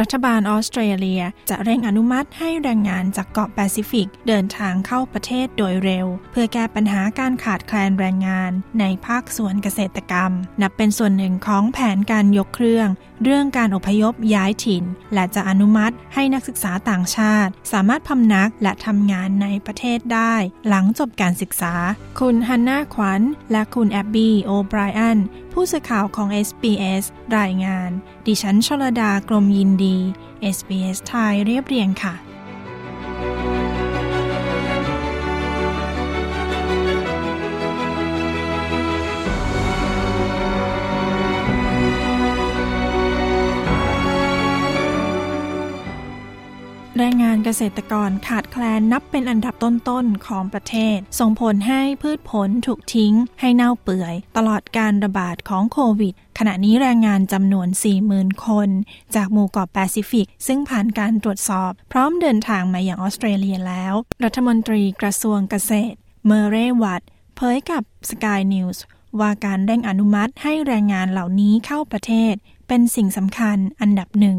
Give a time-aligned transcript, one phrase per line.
[0.00, 12.88] รัฐบาลออสเตรเลียจะเร่งอนุมัติให้แรงงานจากเกาะแปซิฟิก เดินทางเข้าประเทศโดยเร็ว เพื่อแก้ปัญหาการขาดแคลนแรงงานในภาคส่วนเกษตรกรรม นับเป็นส่วนหนึ่งของแผนการยกเครื่อง
[13.22, 14.84] เรื่องการอพยพย้ายถิ่น
[15.14, 20.34] และจะอนุมัติให้นักศึกษาต่างชาติ สามารถพำนักและทำงานในประเทศได้
[20.68, 21.74] หลังจบการศึกษา
[22.20, 25.18] คุณฮันนาขวัญ และคุณแอบบี้โอไบรอัน
[25.52, 27.04] ผู้สื่อข่าวของ SBS
[27.38, 27.90] รายงาน
[28.26, 29.96] ดิฉันชลดากรมยินดี
[30.56, 32.14] SBS ไทยเรียบเรียงค่ะ
[47.36, 57.68] แรงงานเกษตรกรขาดแคลนนับเป็นอันดับต้นๆของประเทศ ส่งผลให้พืชผลถูกทิ้ง ให้เน่าเปื่อย ตลอดการระบาดของโควิด ขณะนี้แรงงานจำนวน
[58.06, 58.68] 40,000 คน
[59.14, 63.94] จากหมู่เกาะแปซิฟิก ซึ่งผ่านการตรวจสอบ พร้อมเดินทางมาอย่างออสเตรเลียแล้ว
[64.24, 67.02] รัฐมนตรีกระทรวงเกษตร เมเรวัต
[67.36, 68.78] เผยกับ Sky News
[69.20, 72.34] ว่าการเร่งอนุมัติให้แรงงานเหล่านี้เข้าประเทศ
[72.68, 74.38] เป็นสิ่งสำคัญอันดับหนึ่ง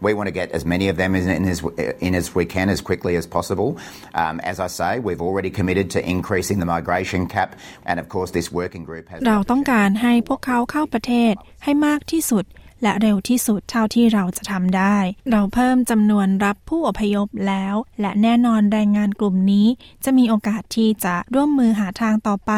[0.00, 1.62] We want to get as many of them in, in, as,
[2.00, 3.78] in as we can as quickly as possible.
[4.14, 7.50] Um, as I say, we've already committed to increasing the migration cap,
[7.86, 9.18] and of course, this working group has.
[9.28, 12.44] เราต้องการให้พวกเขาเข้าประเทศให้มากที่สุด
[12.83, 14.97] และเร็วที่สุดเท่าที่เราจะทำได้
[15.31, 19.67] เราเพิ่มจำนวนรับผู้อพยพแล้ว และแน่นอนแรงงานกลุ่มนี้
[20.03, 22.53] จะมีโอกาสที่จะร่วมมือหาทางต่อไป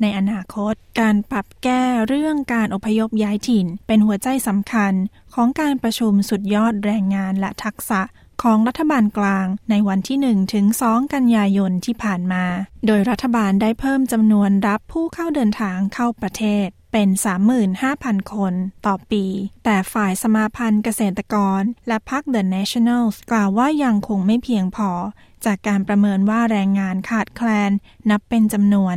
[0.00, 4.92] ในอนาคต การปรับแก้เรื่องการอพยพย้ายถิ่น เป็นหัวใจสำคัญ
[5.34, 8.02] ของการประชุมสุดยอดแรงงานและทักษะ
[8.42, 12.44] ของรัฐบาลกลางในวันที่1ถึง2กันยายนที่ผ่านมา
[12.86, 17.08] โดยรัฐบาลได้เพิ่มจำนวนรับผู้เข้าเดินทางเข้าประเทศ เป็น
[17.70, 18.54] 35,000 คน
[18.86, 19.24] ต่อปี
[19.64, 24.90] แต่ฝ่ายสมาพันธ์เกษตรกร และพรรค The Nationals กล่าวว่ายังคงไม่เพียงพอ
[25.44, 27.70] จากการประเมินว่าแรงงานขาดแคลน
[28.10, 28.96] นับเป็นจำนวน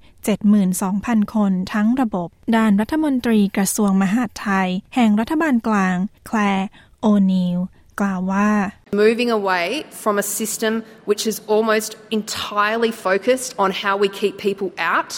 [0.00, 6.38] 172,000 คนทั้งระบบ ด้านรัฐมนตรีกระทรวงมหาดไทย แห่งรัฐบาลกลาง แคล
[7.00, 7.58] โอนิล
[8.00, 8.50] กล่าวว่า
[9.04, 9.66] moving away
[10.02, 10.72] from a system
[11.08, 15.12] which is almost entirely focused on how we keep people out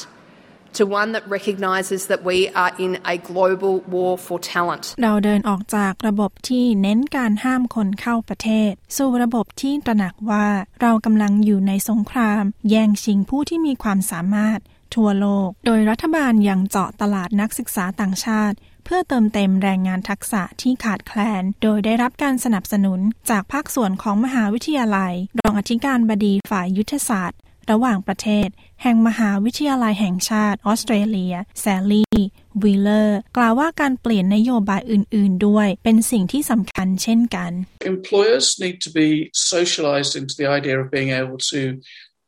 [0.78, 10.46] to one that recognizes that we are in a global war for talent เราเดินออกจากระบบที่เน้นการห้ามคนเข้าประเทศ สู่ระบบที่ตระหนักว่า
[10.80, 14.60] เรากำลังอยู่ในสงคราม แย่งชิงผู้ที่มีความสามารถ
[14.94, 23.00] ทั่วโลก โดยรัฐบาลยังเจาะตลาดนักศึกษาต่างชาติ เพื่อเติมเต็มแรงงานทักษะที่ขาดแคลน โดยได้รับการสนับสนุน
[23.30, 27.38] จากภาคส่วนของมหาวิทยาลัย รองอธิการบดีฝ่ายยุทธศาสตร์
[27.70, 28.48] ระหว่างประเทศ
[28.82, 32.18] แห่งมหาวิทยาลัยแห่งชาติออสเตรเลีย แซลลี่
[32.62, 37.50] วีเลอร์กล่าวว่าการเปลี่ยนนโยบายอื่น ๆ ด้วยเป็นสิ่งที่สำคัญเช่นกัน
[37.94, 39.08] Employers need to be
[39.52, 41.60] socialized into the idea of being able to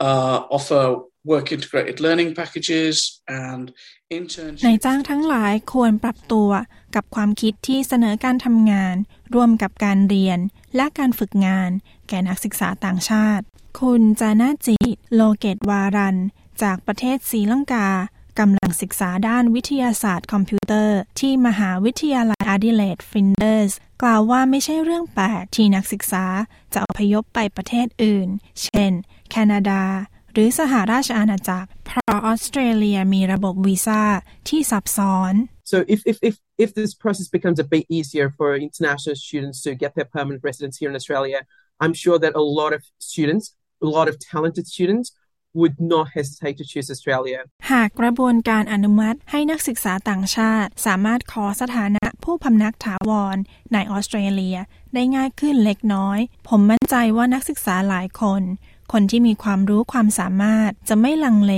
[0.06, 0.82] uh, offer
[1.32, 2.96] work integrated learning packages
[3.46, 3.64] and
[4.66, 6.48] นายจ้างทั้งหลายควรปรับตัว
[6.94, 8.94] กับความคิดที่เสนอการทำงาน
[9.34, 10.38] ร่วมกับการเรียน
[10.76, 11.70] และการฝึกงาน
[12.08, 13.44] แก่นักศึกษาต่างชาติ
[13.80, 14.78] คุณจานาจิ
[15.14, 16.16] โลเกตวารัน
[16.62, 17.88] จากประเทศศรีลังกา
[18.38, 23.72] กำลังศึกษาด้านวิทยาศาสตร์คอมพิวเตอร์ ที่มหาวิทยาลัยอาดิเลดฟินเดอร์ส
[24.02, 26.26] กล่าวว่าไม่ใช่เรื่องแปลกที่นักศึกษา
[26.72, 28.28] จะอพยพไปประเทศอื่น
[28.62, 28.92] เช่น
[29.30, 29.82] แคนาดา
[30.32, 34.02] หรือสหราชอาณาจักร เพราะออสเตรเลียมีระบบวีซ่า
[34.48, 35.34] ที่ซับซ้อน
[35.74, 39.74] So if, if, if, if this process becomes a bit easier for international students to
[39.74, 41.40] get their permanent residence here in Australia,
[41.80, 45.10] I'm sure that a lot of students, a lot of talented students
[45.52, 47.40] would not hesitate to choose Australia
[47.72, 53.36] หากกระบวนการอนุมัติให้นักศึกษาต่างชาติ สามารถขอสถานะผู้พำนักถาวร
[53.72, 54.56] ในออสเตรเลีย
[54.94, 56.18] ได้ง่ายขึ้นเล็กน้อย
[56.48, 58.42] ผมมั่นใจว่านักศึกษาหลายคน
[58.92, 61.54] คนที่มีความรู้ความสามารถจะไม่ลังเล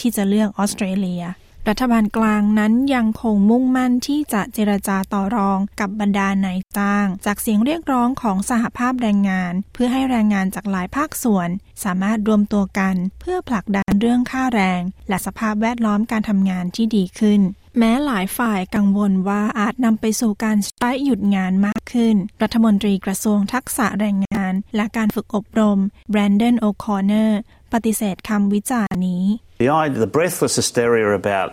[0.00, 1.24] ที่จะเลือกออสเตรเลีย
[1.68, 11.48] รัฐบาลกลางนั้นยังคงมุ่งมั่นที่จะเจรจาต่อรองกับบรรดานายจ้าง จากเสียงเรียกร้องของสหภาพแรงงาน เพื่อให้แรงงานจากหลายภาคส่วน
[11.84, 17.40] สามารถรวมตัวกัน เพื่อผลักดันเรื่องค่าแรง และสภาพแวดล้อมการทำงานที่ดีขึ้น
[17.78, 25.78] แม้หลายฝ่ายกังวลว่าอาจนำไปสู่การสไตรก์หยุดงานมาก ขึ้น รัฐมนตรีกระทรวงทักษะแรงงาน และการฝึกอบรม
[26.10, 27.40] แบรนดอนโอคอนเนอร์
[27.72, 29.24] ปฏิเสธคำวิจารณ์นี้
[29.58, 29.70] The,
[30.06, 31.48] the breathless hysteria about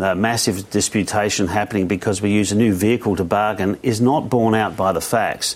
[0.00, 4.54] uh, massive disputation happening because we use a new vehicle to bargain is not borne
[4.62, 5.48] out by the facts.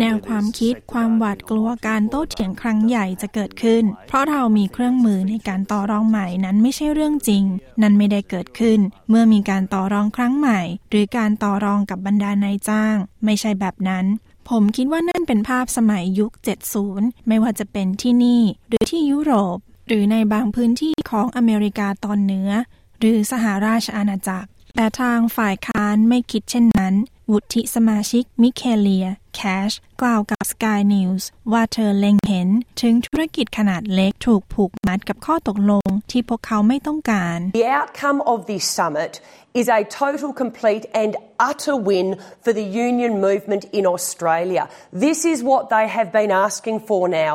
[0.00, 7.44] แนวความคิดความหวาดกลัวการโต้เถียงครั้งใหญ่จะเกิดขึ้น เพราะเรามีเครื่องมือในการต่อรองใหม่นั้นไม่ใช่เรื่องจริง
[7.82, 10.60] นั้นไม่ได้เกิดขึ้น เมื่อมีการต่อรองครั้งใหม่
[10.90, 12.85] หรือการต่อรองกับบรรดานายจ้าง
[13.24, 14.04] ไม่ใช่แบบนั้น
[14.48, 16.32] ผมคิดว่านั่นเป็นภาพสมัยยุค
[16.80, 22.50] 70 ไม่ว่าจะเป็นที่นี่ หรือที่ยุโรป หรือในบางพื้นที่ของอเมริกาตอนเหนือ
[22.98, 26.94] หรือสหราชอาณาจักร แต่ทางฝ่ายค้านไม่คิดเช่นนั้น
[27.32, 29.70] วุฒิสมาชิกมิเคเลีย แคช
[30.02, 32.48] กล่าวกับ Sky News ว่าเธอเล็งเห็น
[32.82, 39.12] ถึงธุรกิจขนาดเล็กถูกผูกมัดกับข้อตกลงที่พวกเขาไม่ต้องการ The outcome of this summit
[39.60, 41.12] is a total, complete and
[41.50, 42.08] utter win
[42.44, 44.64] for the union movement in Australia.
[45.06, 47.32] This is what they have been asking for now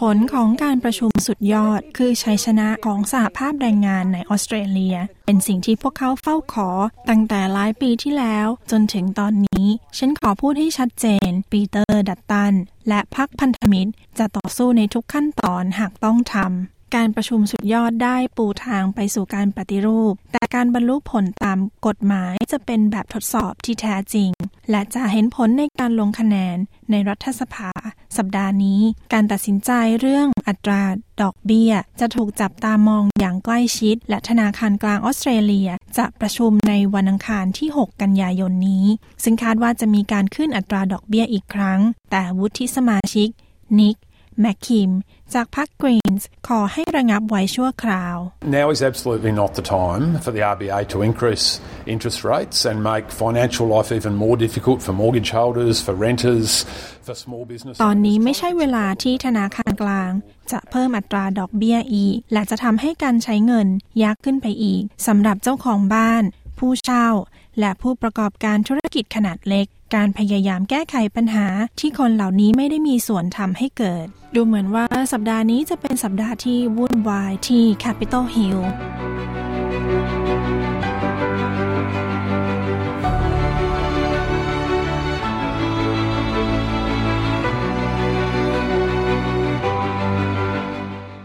[0.00, 4.96] ผลของการประชุมสุดยอดคือชัยชนะของสหภาพแรงงานในออสเตรเลีย
[5.26, 6.70] เป็นสิ่งที่พวกเขาเฝ้าขอ
[7.08, 9.66] ตั้งแต่หลายปีที่แล้ว จนถึงตอนนี้
[9.98, 12.54] ฉันขอพูดให้ชัดเจน ปีเตอร์ดัตตัน
[12.88, 24.30] และพรรคพันธมิตร จะต่อสู้ในทุกขั้นตอนหากต้องทำ การประชุมสุดยอดได้ปูทางไปสู่การปฏิรูป แต่การบรรลุผลตามกฎหมายจะเป็นแบบทดสอบที่แท้จริง
[24.70, 26.56] และจะเห็นผลในการลงคะแนน
[26.90, 27.70] ในรัฐสภา
[28.16, 28.80] สัปดาห์นี้
[29.12, 29.70] การตัดสินใจ
[30.00, 30.82] เรื่องอัตรา
[31.22, 38.84] ดอกเบี้ย จะถูกจับตามองอย่างใกล้ชิด และธนาคารกลางออสเตรเลียจะประชุมในวันอังคารที่ 6 กันยายนนี้
[39.22, 43.28] ซึ่งคาดว่าจะมีการขึ้นอัตราดอกเบี้ยอีกครั้ง แต่วุฒิสมาชิก
[43.80, 43.96] นิก
[44.40, 44.90] แมคคิม
[45.34, 48.16] จากพรรคกรีนส์ขอให้ระงับไว้ชั่วคราว
[48.58, 51.46] Now is absolutely not the time for the RBA to increase
[51.94, 56.48] interest rates and make financial life even more difficult for mortgage holders, for renters,
[57.06, 57.76] for small business.
[57.84, 60.10] ตอนนี้ไม่ใช่เวลาที่ธนาคารกลาง
[60.52, 63.68] จะเพิ่มอัตราดอกเบี้ยอีก และจะทำให้การใช้เงิน
[64.02, 66.22] ยากขึ้นไปอีกสำหรับเจ้าของบ้าน
[66.58, 67.08] ผู้เช่า
[67.58, 71.46] และผู้ประกอบการธุรกิจขนาดเล็ก การพยายามแก้ไขปัญหา
[71.80, 78.60] ที่คนเหล่านี้ไม่ได้มีส่วนทำให้เกิด ดูเหมือนว่าสัปดาห์นี้จะเป็นสัปดาห์ที่วุ่นวายที่ Capitol Hill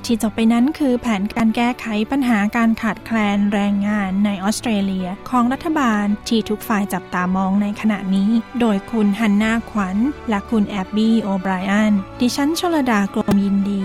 [0.05, 8.29] ที่จบไปนั้นคือแผนการแก้ไขปัญหาการขาดแคลนแรงงานในออสเตรเลียของรัฐบาลที่ทุกฝ่ายจับตามองในขณะนี้
[8.59, 9.97] โดยคุณฮันนาขวัญ
[10.29, 13.81] และคุณแอบบี้โอไบรอันดิฉันชลดากรมยินดี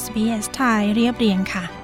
[0.00, 1.83] SBS ไทยเรียบเรียงค่ะ